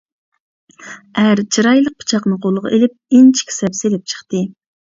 ئەر 1.23 1.41
چىرايلىق 1.57 1.99
پىچاقنى 2.01 2.39
قولىغا 2.47 2.73
ئېلىپ 2.79 2.99
ئىنچىكە 3.21 3.57
سەپ 3.61 3.81
سېلىپ 3.85 4.13
چىقتى. 4.15 4.47